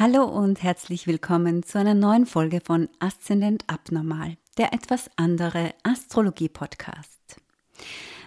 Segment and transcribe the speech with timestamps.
[0.00, 7.40] Hallo und herzlich willkommen zu einer neuen Folge von Aszendent Abnormal, der etwas andere Astrologie-Podcast.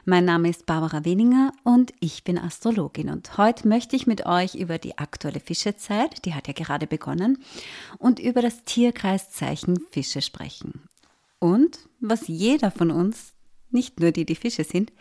[0.04, 4.56] Mein Name ist Barbara Weninger und ich bin Astrologin und heute möchte ich mit euch
[4.56, 7.42] über die aktuelle Fischezeit, die hat ja gerade begonnen,
[8.00, 10.90] und über das Tierkreiszeichen Fische sprechen.
[11.40, 13.32] Und was jeder von uns,
[13.70, 14.92] nicht nur die, die Fische sind,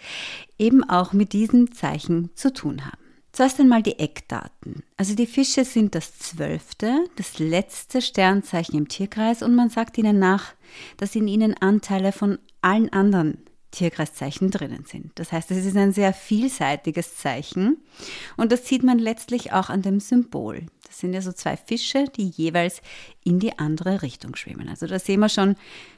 [0.56, 3.09] eben auch mit diesem Zeichen zu tun haben.
[3.32, 4.82] Zuerst einmal die Eckdaten.
[4.96, 10.18] Also die Fische sind das zwölfte, das letzte Sternzeichen im Tierkreis und man sagt ihnen
[10.18, 10.54] nach,
[10.96, 13.38] dass in ihnen Anteile von allen anderen
[13.70, 15.12] Tierkreiszeichen drinnen sind.
[15.14, 17.78] Das heißt, es ist ein sehr vielseitiges Zeichen
[18.36, 20.66] und das sieht man letztlich auch an dem Symbol.
[20.86, 22.82] Das sind ja so zwei Fische, die jeweils
[23.22, 24.68] in die andere Richtung schwimmen.
[24.68, 25.54] Also da sehen wir schon,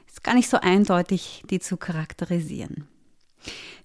[0.07, 2.87] es ist gar nicht so eindeutig, die zu charakterisieren.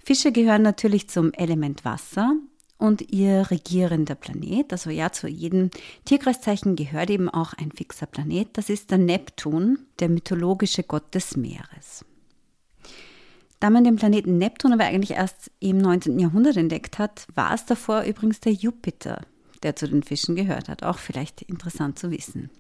[0.05, 2.35] Fische gehören natürlich zum Element Wasser
[2.79, 4.73] und ihr regierender Planet.
[4.73, 5.71] Also ja, zu jedem
[6.05, 8.49] Tierkreiszeichen gehört eben auch ein fixer Planet.
[8.53, 12.05] Das ist der Neptun, der mythologische Gott des Meeres.
[13.61, 16.19] Da man den Planeten Neptun aber eigentlich erst im 19.
[16.21, 19.23] Jahrhundert entdeckt hat, war es davor übrigens der Jupiter,
[19.65, 20.85] der zu den Fischen gehört hat.
[20.85, 22.51] Auch vielleicht interessant zu wissen.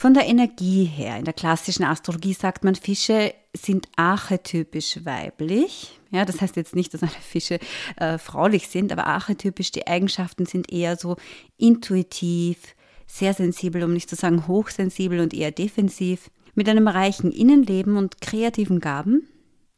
[0.00, 6.00] Von der Energie her, in der klassischen Astrologie sagt man, Fische sind archetypisch weiblich.
[6.10, 7.58] Ja, das heißt jetzt nicht, dass alle Fische
[7.96, 11.16] äh, fraulich sind, aber archetypisch, die Eigenschaften sind eher so
[11.58, 12.74] intuitiv,
[13.06, 18.22] sehr sensibel, um nicht zu sagen hochsensibel und eher defensiv, mit einem reichen Innenleben und
[18.22, 19.28] kreativen Gaben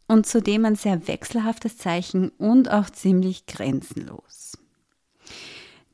[0.07, 4.53] und zudem ein sehr wechselhaftes Zeichen und auch ziemlich grenzenlos.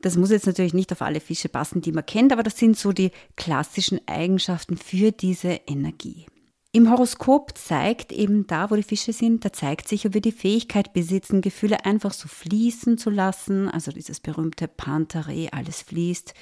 [0.01, 2.77] Das muss jetzt natürlich nicht auf alle Fische passen, die man kennt, aber das sind
[2.77, 6.25] so die klassischen Eigenschaften für diese Energie.
[6.71, 10.31] Im Horoskop zeigt eben da, wo die Fische sind, da zeigt sich, ob wir die
[10.31, 16.35] Fähigkeit besitzen, Gefühle einfach so fließen zu lassen, also dieses berühmte Pantare, alles fließt,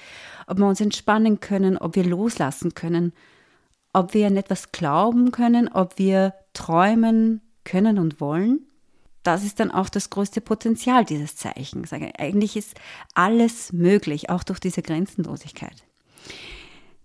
[0.47, 3.13] ob wir uns entspannen können, ob wir loslassen können,
[3.93, 8.67] ob wir an etwas glauben können, ob wir träumen können und wollen.
[9.27, 11.91] Das ist dann auch das größte Potenzial dieses Zeichens.
[11.91, 12.75] Eigentlich ist
[13.13, 15.83] alles möglich, auch durch diese Grenzenlosigkeit.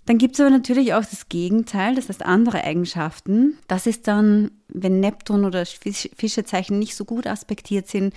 [0.06, 3.58] Dann gibt es aber natürlich auch das Gegenteil, das heißt andere Eigenschaften.
[3.66, 8.14] Das ist dann, wenn Neptun oder Fischezeichen nicht so gut aspektiert sind,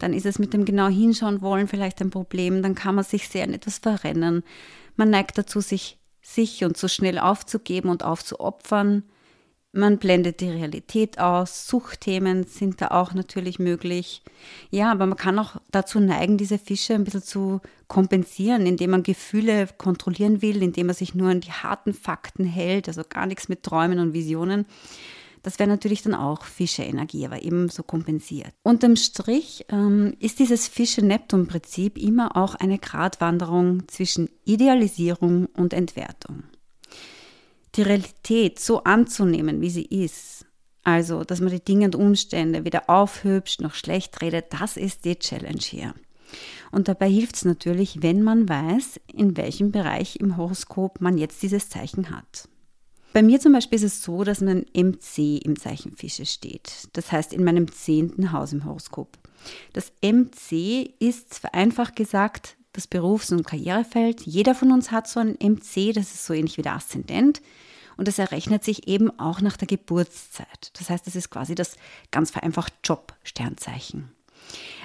[0.00, 2.60] dann ist es mit dem genau hinschauen wollen vielleicht ein Problem.
[2.60, 4.42] Dann kann man sich sehr in etwas verrennen.
[4.96, 9.04] Man neigt dazu, sich, sich und so schnell aufzugeben und aufzuopfern.
[9.76, 11.66] Man blendet die Realität aus.
[11.66, 14.22] Suchtthemen sind da auch natürlich möglich.
[14.70, 19.02] Ja, aber man kann auch dazu neigen, diese Fische ein bisschen zu kompensieren, indem man
[19.02, 23.48] Gefühle kontrollieren will, indem man sich nur an die harten Fakten hält, also gar nichts
[23.48, 24.66] mit Träumen und Visionen.
[25.42, 28.52] Das wäre natürlich dann auch Fische-Energie, aber eben so kompensiert.
[28.62, 36.44] Unterm Strich ähm, ist dieses Fische-Neptun-Prinzip immer auch eine Gratwanderung zwischen Idealisierung und Entwertung
[37.76, 40.46] die Realität so anzunehmen, wie sie ist,
[40.82, 45.18] also dass man die Dinge und Umstände weder aufhübscht noch schlecht redet, das ist die
[45.18, 45.94] Challenge hier.
[46.70, 51.42] Und dabei hilft es natürlich, wenn man weiß, in welchem Bereich im Horoskop man jetzt
[51.42, 52.48] dieses Zeichen hat.
[53.12, 56.88] Bei mir zum Beispiel ist es so, dass mein MC im Zeichen Fische steht.
[56.94, 59.16] Das heißt in meinem zehnten Haus im Horoskop.
[59.72, 64.22] Das MC ist vereinfacht gesagt das Berufs- und Karrierefeld.
[64.22, 67.40] Jeder von uns hat so ein MC, das ist so ähnlich wie der Aszendent.
[67.96, 70.70] Und das errechnet sich eben auch nach der Geburtszeit.
[70.74, 71.76] Das heißt, das ist quasi das
[72.10, 74.10] ganz vereinfacht Job-Sternzeichen.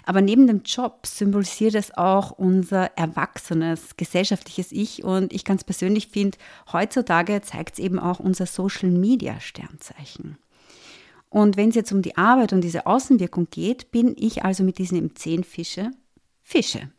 [0.05, 6.07] Aber neben dem Job symbolisiert es auch unser erwachsenes gesellschaftliches Ich und ich ganz persönlich
[6.07, 6.37] finde,
[6.71, 10.37] heutzutage zeigt es eben auch unser Social-Media-Sternzeichen.
[11.29, 14.77] Und wenn es jetzt um die Arbeit und diese Außenwirkung geht, bin ich also mit
[14.77, 15.91] diesen M10 Fische
[16.41, 16.89] Fische.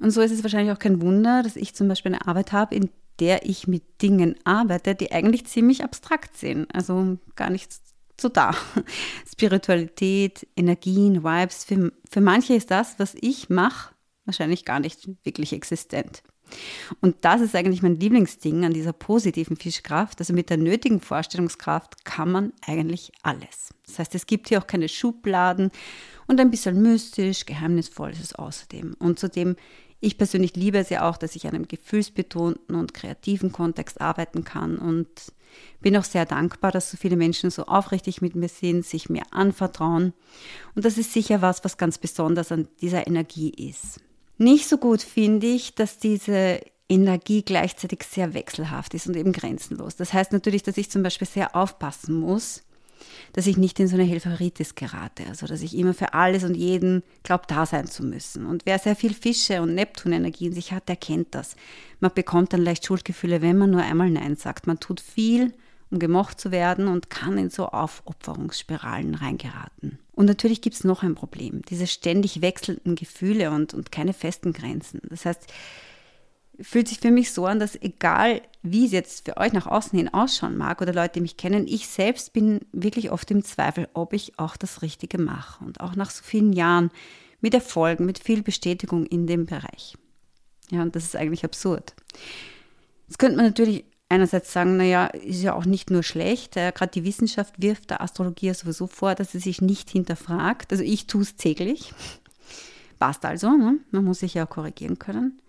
[0.00, 2.74] Und so ist es wahrscheinlich auch kein Wunder, dass ich zum Beispiel eine Arbeit habe,
[2.74, 6.72] in der ich mit Dingen arbeite, die eigentlich ziemlich abstrakt sind.
[6.74, 7.72] Also gar nicht
[8.20, 8.54] so da.
[9.30, 11.64] Spiritualität, Energien, Vibes.
[11.64, 13.94] Für, für manche ist das, was ich mache,
[14.24, 16.22] wahrscheinlich gar nicht wirklich existent.
[17.00, 20.18] Und das ist eigentlich mein Lieblingsding an dieser positiven Fischkraft.
[20.20, 23.74] Also mit der nötigen Vorstellungskraft kann man eigentlich alles.
[23.86, 25.70] Das heißt, es gibt hier auch keine Schubladen
[26.26, 28.94] und ein bisschen mystisch, geheimnisvoll ist es außerdem.
[28.98, 29.56] Und zudem
[30.00, 34.44] ich persönlich liebe es ja auch, dass ich in einem gefühlsbetonten und kreativen Kontext arbeiten
[34.44, 35.08] kann und
[35.80, 39.22] bin auch sehr dankbar, dass so viele Menschen so aufrichtig mit mir sind, sich mir
[39.30, 40.12] anvertrauen.
[40.74, 44.00] Und das ist sicher was, was ganz besonders an dieser Energie ist.
[44.36, 49.96] Nicht so gut finde ich, dass diese Energie gleichzeitig sehr wechselhaft ist und eben grenzenlos.
[49.96, 52.62] Das heißt natürlich, dass ich zum Beispiel sehr aufpassen muss,
[53.32, 56.56] dass ich nicht in so eine Helferitis gerate, also dass ich immer für alles und
[56.56, 58.46] jeden glaube, da sein zu müssen.
[58.46, 61.56] Und wer sehr viel Fische und Neptunenergie in sich hat, der kennt das.
[62.00, 64.66] Man bekommt dann leicht Schuldgefühle, wenn man nur einmal Nein sagt.
[64.66, 65.54] Man tut viel,
[65.90, 69.98] um gemocht zu werden und kann in so Aufopferungsspiralen reingeraten.
[70.12, 74.52] Und natürlich gibt es noch ein Problem, diese ständig wechselnden Gefühle und, und keine festen
[74.52, 75.00] Grenzen.
[75.08, 75.46] Das heißt,
[76.60, 79.96] fühlt sich für mich so an, dass egal wie es jetzt für euch nach außen
[79.96, 83.88] hin ausschauen mag oder Leute, die mich kennen, ich selbst bin wirklich oft im Zweifel,
[83.94, 85.64] ob ich auch das Richtige mache.
[85.64, 86.90] Und auch nach so vielen Jahren
[87.40, 89.96] mit Erfolgen, mit viel Bestätigung in dem Bereich.
[90.70, 91.94] Ja, und das ist eigentlich absurd.
[93.06, 96.56] Jetzt könnte man natürlich einerseits sagen, naja, ist ja auch nicht nur schlecht.
[96.56, 100.72] Äh, Gerade die Wissenschaft wirft der Astrologie sowieso vor, dass sie sich nicht hinterfragt.
[100.72, 101.92] Also ich tue es täglich.
[102.98, 103.78] Passt also, ne?
[103.92, 105.40] man muss sich ja auch korrigieren können.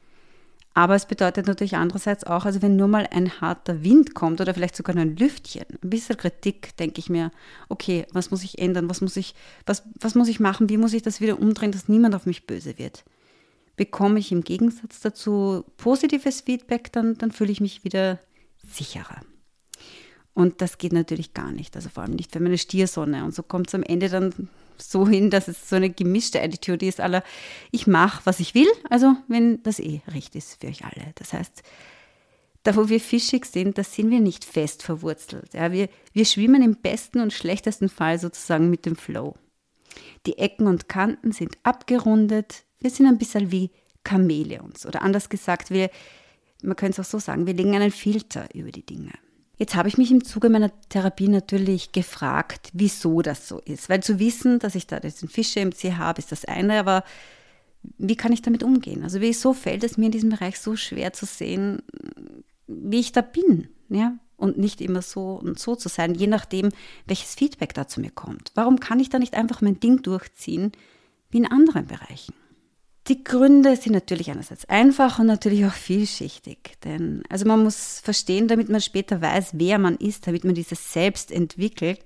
[0.79, 4.53] Aber es bedeutet natürlich andererseits auch, also wenn nur mal ein harter Wind kommt oder
[4.53, 7.31] vielleicht sogar ein Lüftchen, ein bisschen Kritik, denke ich mir,
[7.67, 9.35] okay, was muss ich ändern, was muss ich,
[9.65, 12.47] was, was muss ich machen, wie muss ich das wieder umdrehen, dass niemand auf mich
[12.47, 13.03] böse wird.
[13.75, 18.17] Bekomme ich im Gegensatz dazu positives Feedback, dann, dann fühle ich mich wieder
[18.65, 19.19] sicherer.
[20.33, 23.23] Und das geht natürlich gar nicht, also vor allem nicht für meine Stiersonne.
[23.25, 24.33] Und so kommt es am Ende dann
[24.77, 27.23] so hin, dass es so eine gemischte Attitude ist, aller
[27.71, 31.11] ich mache, was ich will, also wenn das eh recht ist für euch alle.
[31.15, 31.63] Das heißt,
[32.63, 35.53] da wo wir fischig sind, da sind wir nicht fest verwurzelt.
[35.53, 39.35] Ja, wir, wir schwimmen im besten und schlechtesten Fall sozusagen mit dem Flow.
[40.25, 43.71] Die Ecken und Kanten sind abgerundet, wir sind ein bisschen wie
[44.07, 44.85] Chamäleons.
[44.85, 45.89] Oder anders gesagt, wir,
[46.61, 49.13] man könnte es auch so sagen, wir legen einen Filter über die Dinge.
[49.59, 53.89] Jetzt habe ich mich im Zuge meiner Therapie natürlich gefragt, wieso das so ist.
[53.89, 57.03] Weil zu wissen, dass ich da diesen Fische im C habe, ist das eine, aber
[57.97, 59.03] wie kann ich damit umgehen?
[59.03, 61.81] Also wieso fällt es mir in diesem Bereich so schwer zu sehen,
[62.67, 63.67] wie ich da bin?
[63.89, 64.17] Ja?
[64.37, 66.69] Und nicht immer so und so zu sein, je nachdem,
[67.05, 68.53] welches Feedback da zu mir kommt.
[68.55, 70.71] Warum kann ich da nicht einfach mein Ding durchziehen,
[71.31, 72.33] wie in anderen Bereichen?
[73.07, 76.77] Die Gründe sind natürlich einerseits einfach und natürlich auch vielschichtig.
[76.83, 80.93] Denn also man muss verstehen, damit man später weiß, wer man ist, damit man dieses
[80.93, 82.03] Selbst entwickelt,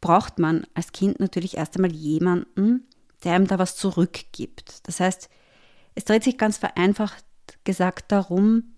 [0.00, 2.86] braucht man als Kind natürlich erst einmal jemanden,
[3.24, 4.86] der einem da was zurückgibt.
[4.86, 5.28] Das heißt,
[5.94, 7.24] es dreht sich ganz vereinfacht
[7.64, 8.74] gesagt darum,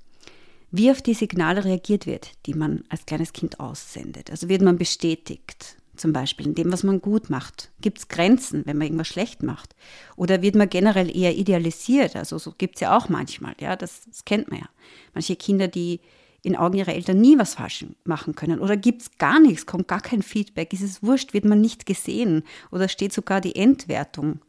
[0.70, 4.30] wie auf die Signale reagiert wird, die man als kleines Kind aussendet.
[4.30, 7.70] Also wird man bestätigt, zum Beispiel in dem, was man gut macht?
[7.81, 9.75] Gibt es Grenzen, wenn man irgendwas schlecht macht?
[10.17, 12.17] Oder wird man generell eher idealisiert?
[12.17, 14.69] Also so gibt es ja auch manchmal, ja, das, das, kennt man ja.
[15.14, 16.00] Manche Kinder, die
[16.43, 18.61] in Augen ihrer Eltern nie was falsch machen können.
[18.61, 21.85] Oder gibt es gar nichts, kommt gar kein Feedback, ist es wurscht, wird man nicht
[21.85, 24.41] gesehen oder steht sogar die Entwertung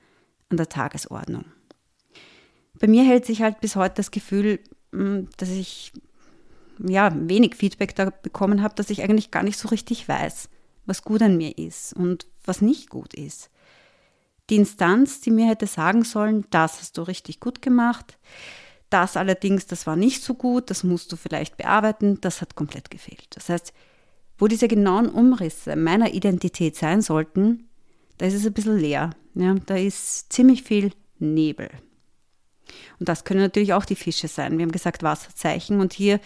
[0.50, 1.45] an der Tagesordnung.
[2.80, 4.59] Bei mir hält sich halt bis heute das Gefühl,
[4.94, 5.92] hm, dass ich
[6.80, 10.50] ja, wenig Feedback da bekommen habe, dass ich eigentlich gar nicht so richtig weiß,
[10.86, 13.50] was gut an mir ist und was nicht gut ist.
[14.50, 18.18] Die Instanz, die mir hätte sagen sollen, das hast du richtig gut gemacht,
[18.89, 22.92] das allerdings, das war nicht so gut, das musst du vielleicht bearbeiten, das hat komplett
[22.92, 23.28] gefehlt.
[23.30, 23.72] Das heißt,
[24.38, 27.69] wo diese genauen Umrisse meiner Identität sein sollten,
[28.18, 29.12] da ist es ein bisschen leer.
[29.33, 31.69] Ja, da ist ziemlich viel Nebel.
[33.00, 34.57] Und das können natürlich auch die Fische sein.
[34.57, 36.19] Wir haben gesagt Wasserzeichen und hier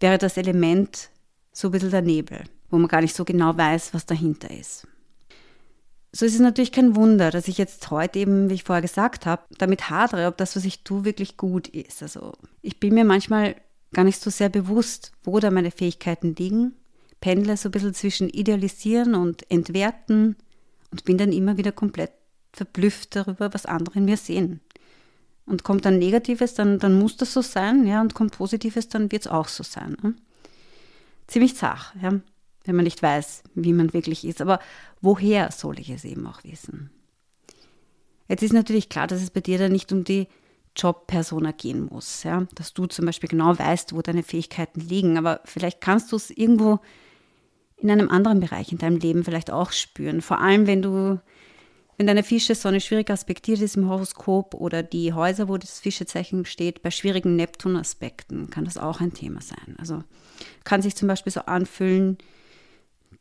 [0.00, 1.10] wäre das Element
[1.52, 4.86] so ein bisschen der Nebel wo man gar nicht so genau weiß, was dahinter ist.
[6.12, 9.26] So ist es natürlich kein Wunder, dass ich jetzt heute eben, wie ich vorher gesagt
[9.26, 12.02] habe, damit hadere, ob das, was ich tue, wirklich gut ist.
[12.02, 12.32] Also
[12.62, 13.54] ich bin mir manchmal
[13.92, 16.74] gar nicht so sehr bewusst, wo da meine Fähigkeiten liegen,
[17.20, 20.36] pendle so ein bisschen zwischen Idealisieren und Entwerten
[20.90, 22.10] und bin dann immer wieder komplett
[22.52, 24.60] verblüfft darüber, was andere in mir sehen.
[25.46, 29.12] Und kommt dann Negatives, dann, dann muss das so sein, ja, und kommt Positives, dann
[29.12, 29.96] wird es auch so sein.
[30.02, 30.14] Ne?
[31.28, 32.20] Ziemlich zach, ja
[32.64, 34.40] wenn man nicht weiß, wie man wirklich ist.
[34.40, 34.60] Aber
[35.00, 36.90] woher soll ich es eben auch wissen?
[38.28, 40.28] Jetzt ist natürlich klar, dass es bei dir dann nicht um die
[40.76, 42.22] Jobpersona gehen muss.
[42.22, 42.46] Ja?
[42.54, 45.18] Dass du zum Beispiel genau weißt, wo deine Fähigkeiten liegen.
[45.18, 46.80] Aber vielleicht kannst du es irgendwo
[47.76, 50.20] in einem anderen Bereich in deinem Leben vielleicht auch spüren.
[50.20, 51.18] Vor allem, wenn du,
[51.96, 55.80] wenn deine Fische so eine schwierig aspektiert ist im Horoskop oder die Häuser, wo das
[55.80, 59.76] Fischezeichen steht, bei schwierigen Neptun-Aspekten kann das auch ein Thema sein.
[59.78, 60.04] Also
[60.64, 62.18] kann sich zum Beispiel so anfühlen,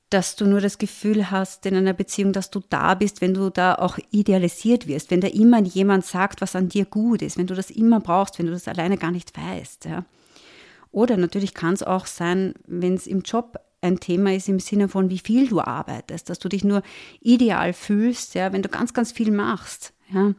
[0.09, 3.49] dass du nur das Gefühl hast in einer Beziehung, dass du da bist, wenn du
[3.49, 7.47] da auch idealisiert wirst, wenn da immer jemand sagt, was an dir gut ist, wenn
[7.47, 9.85] du das immer brauchst, wenn du das alleine gar nicht weißt.
[9.85, 10.05] Ja.
[10.91, 14.89] Oder natürlich kann es auch sein, wenn es im Job ein Thema ist im Sinne
[14.89, 16.81] von, wie viel du arbeitest, dass du dich nur
[17.21, 19.93] ideal fühlst, ja, wenn du ganz, ganz viel machst.
[20.11, 20.33] Ja.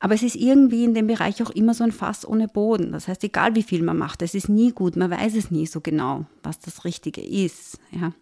[0.00, 2.92] Aber es ist irgendwie in dem Bereich auch immer so ein Fass ohne Boden.
[2.92, 5.66] Das heißt, egal wie viel man macht, es ist nie gut, man weiß es nie
[5.66, 7.78] so genau, was das Richtige ist.
[7.92, 8.12] Ja.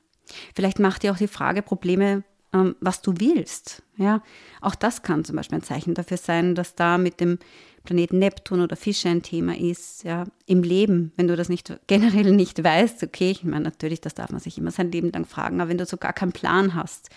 [0.55, 3.83] Vielleicht macht dir auch die Frage Probleme, ähm, was du willst.
[3.97, 4.23] Ja,
[4.61, 7.39] auch das kann zum Beispiel ein Zeichen dafür sein, dass da mit dem
[7.85, 12.33] Planeten Neptun oder Fische ein Thema ist, ja, im Leben, wenn du das nicht generell
[12.33, 15.61] nicht weißt, okay, ich meine natürlich, das darf man sich immer sein Leben lang fragen,
[15.61, 17.11] aber wenn du so gar keinen Plan hast,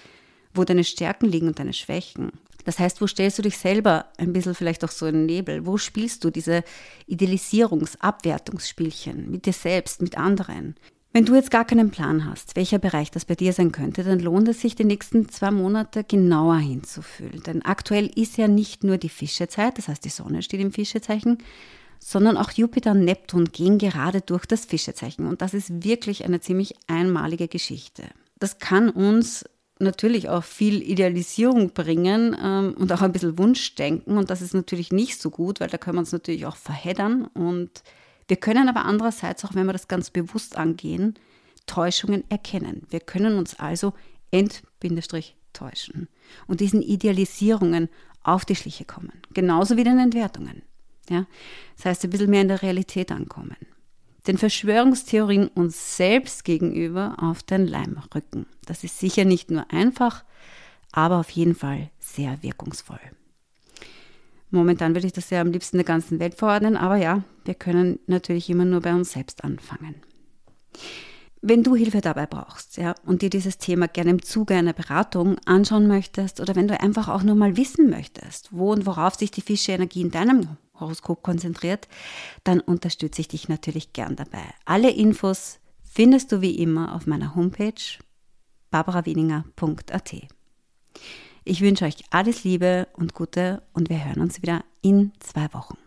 [0.54, 2.32] wo deine Stärken liegen und deine Schwächen.
[2.66, 5.66] Das heißt, wo stellst du dich selber ein bisschen vielleicht auch so in den Nebel?
[5.66, 6.64] Wo spielst du diese
[7.10, 10.76] Idealisierungs-, Abwertungsspielchen mit dir selbst, mit anderen?
[11.14, 14.20] Wenn du jetzt gar keinen Plan hast, welcher Bereich das bei dir sein könnte, dann
[14.20, 17.44] lohnt es sich, die nächsten zwei Monate genauer hinzufühlen.
[17.44, 21.40] Denn aktuell ist ja nicht nur die Fischezeit, das heißt die Sonne steht im Fischezeichen,
[22.00, 25.28] sondern auch Jupiter und Neptun gehen gerade durch das Fischezeichen.
[25.28, 28.04] Und das ist wirklich eine ziemlich einmalige Geschichte.
[28.40, 29.44] Das kann uns
[29.80, 34.18] natürlich auch viel Idealisierung bringen ähm, und auch ein bisschen Wunschdenken.
[34.18, 37.26] Und das ist natürlich nicht so gut, weil da können wir uns natürlich auch verheddern
[37.26, 37.84] und
[38.32, 41.16] wir können aber andererseits, auch wenn wir das ganz bewusst angehen,
[41.66, 42.88] Täuschungen erkennen.
[42.90, 43.92] Wir können uns also
[44.32, 46.08] ent-täuschen
[46.48, 47.90] und diesen Idealisierungen
[48.24, 49.12] auf die Schliche kommen.
[49.34, 50.62] Genauso wie den Entwertungen.
[51.10, 51.26] Ja?
[51.76, 53.58] Das heißt, ein bisschen mehr in der Realität ankommen.
[54.28, 58.46] Den Verschwörungstheorien uns selbst gegenüber auf den Leim rücken.
[58.66, 60.24] Das ist sicher nicht nur einfach,
[60.94, 63.02] aber auf jeden Fall sehr wirkungsvoll.
[64.52, 68.00] Momentan würde ich das ja am liebsten der ganzen Welt verordnen, aber ja, wir können
[68.08, 69.96] natürlich immer nur bei uns selbst anfangen.
[71.42, 75.38] Wenn du Hilfe dabei brauchst, ja, und dir dieses Thema gerne im Zuge einer Beratung
[75.46, 79.32] anschauen möchtest oder wenn du einfach auch nur mal wissen möchtest, wo und worauf sich
[79.32, 81.88] die Fische-Energie in deinem Horoskop konzentriert,
[82.44, 84.44] dann unterstütze ich dich natürlich gern dabei.
[84.66, 87.74] Alle Infos findest du wie immer auf meiner Homepage
[88.70, 90.16] barbarawieninger.at.
[91.44, 95.78] Ich wünsche euch alles Liebe und Gute und wir hören uns wieder in zwei Wochen.